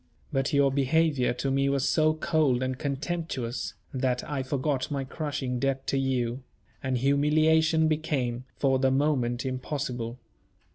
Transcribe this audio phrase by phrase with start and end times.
[0.33, 5.59] But your behaviour to me was so cold and contemptuous, that I forgot my crushing
[5.59, 6.41] debt to you;
[6.81, 10.17] and humiliation became, for the moment, impossible.